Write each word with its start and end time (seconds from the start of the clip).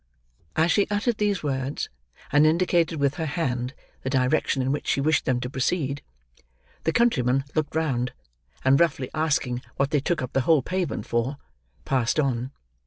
As 0.55 0.71
she 0.71 0.87
uttered 0.89 1.19
these 1.19 1.43
words, 1.43 1.87
and 2.31 2.47
indicated, 2.47 2.99
with 2.99 3.17
her 3.17 3.27
hand, 3.27 3.75
the 4.01 4.09
direction 4.09 4.63
in 4.63 4.71
which 4.71 4.87
she 4.87 4.99
wished 4.99 5.25
them 5.25 5.39
to 5.41 5.47
proceed, 5.47 6.01
the 6.85 6.91
countryman 6.91 7.43
looked 7.53 7.75
round, 7.75 8.11
and 8.65 8.79
roughly 8.79 9.11
asking 9.13 9.61
what 9.75 9.91
they 9.91 9.99
took 9.99 10.23
up 10.23 10.33
the 10.33 10.41
whole 10.41 10.63
pavement 10.63 11.05
for, 11.05 11.37
passed 11.85 12.19
on. 12.19 12.49